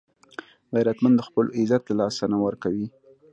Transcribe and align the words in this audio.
غیرتمند 0.73 1.15
د 1.17 1.21
خپلو 1.27 1.49
عزت 1.59 1.81
له 1.87 1.95
لاسه 2.01 2.23
نه 2.33 2.37
ورکوي 2.45 2.87